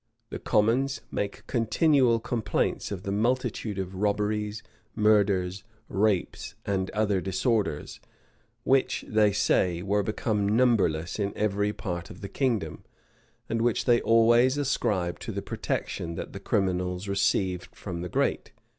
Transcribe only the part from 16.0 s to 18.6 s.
that the criminals received from the great.